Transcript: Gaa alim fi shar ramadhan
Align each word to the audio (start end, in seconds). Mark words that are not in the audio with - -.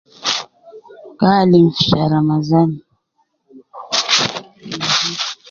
Gaa 1.19 1.39
alim 1.43 1.67
fi 1.75 1.83
shar 1.89 2.07
ramadhan 2.13 2.69